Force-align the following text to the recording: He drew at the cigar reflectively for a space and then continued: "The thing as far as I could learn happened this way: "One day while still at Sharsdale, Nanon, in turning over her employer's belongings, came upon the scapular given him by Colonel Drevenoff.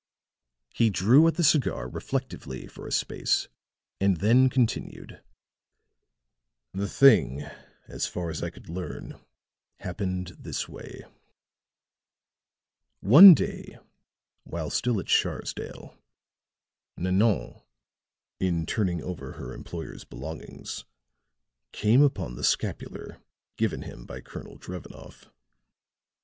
He 0.73 0.89
drew 0.89 1.27
at 1.27 1.35
the 1.35 1.43
cigar 1.43 1.87
reflectively 1.87 2.65
for 2.65 2.87
a 2.87 2.91
space 2.91 3.47
and 3.99 4.17
then 4.17 4.49
continued: 4.49 5.21
"The 6.73 6.87
thing 6.87 7.43
as 7.87 8.07
far 8.07 8.31
as 8.31 8.41
I 8.41 8.49
could 8.49 8.67
learn 8.67 9.19
happened 9.81 10.29
this 10.39 10.67
way: 10.67 11.05
"One 12.99 13.35
day 13.35 13.77
while 14.43 14.71
still 14.71 14.99
at 14.99 15.05
Sharsdale, 15.05 15.95
Nanon, 16.97 17.61
in 18.39 18.65
turning 18.65 19.03
over 19.03 19.33
her 19.33 19.53
employer's 19.53 20.03
belongings, 20.03 20.83
came 21.73 22.01
upon 22.01 22.33
the 22.33 22.43
scapular 22.43 23.21
given 23.55 23.83
him 23.83 24.07
by 24.07 24.19
Colonel 24.21 24.57
Drevenoff. 24.57 25.29